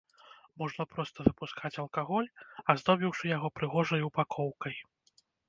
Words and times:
Можна 0.59 0.83
проста 0.93 1.17
выпускаць 1.27 1.79
алкаголь, 1.83 2.31
аздобіўшы 2.75 3.23
яго 3.37 3.53
прыгожай 3.61 4.01
ўпакоўкай. 4.09 4.75